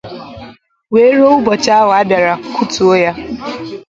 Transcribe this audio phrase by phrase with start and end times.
[0.93, 3.11] wee ruo ụbọchị ahụ a bịara kụtuo ya